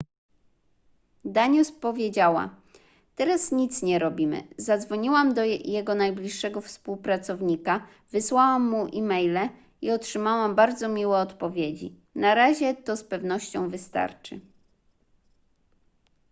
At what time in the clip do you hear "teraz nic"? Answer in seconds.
3.15-3.81